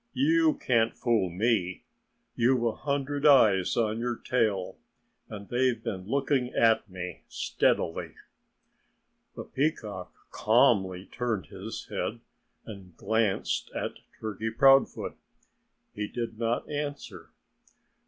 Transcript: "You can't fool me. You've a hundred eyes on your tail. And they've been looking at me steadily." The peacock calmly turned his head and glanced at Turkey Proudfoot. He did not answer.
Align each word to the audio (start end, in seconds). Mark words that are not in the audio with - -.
"You 0.13 0.55
can't 0.55 0.97
fool 0.97 1.29
me. 1.29 1.83
You've 2.35 2.63
a 2.63 2.71
hundred 2.71 3.23
eyes 3.23 3.77
on 3.77 3.99
your 3.99 4.15
tail. 4.15 4.79
And 5.29 5.47
they've 5.47 5.83
been 5.83 6.07
looking 6.07 6.49
at 6.55 6.89
me 6.89 7.21
steadily." 7.27 8.15
The 9.35 9.43
peacock 9.43 10.11
calmly 10.31 11.05
turned 11.05 11.45
his 11.49 11.85
head 11.89 12.19
and 12.65 12.97
glanced 12.97 13.69
at 13.75 13.99
Turkey 14.19 14.49
Proudfoot. 14.49 15.17
He 15.93 16.07
did 16.07 16.39
not 16.39 16.67
answer. 16.67 17.29